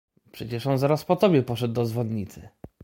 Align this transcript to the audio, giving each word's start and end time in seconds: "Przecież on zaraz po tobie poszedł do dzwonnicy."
"Przecież 0.31 0.67
on 0.67 0.77
zaraz 0.77 1.05
po 1.05 1.15
tobie 1.15 1.43
poszedł 1.43 1.73
do 1.73 1.85
dzwonnicy." 1.85 2.49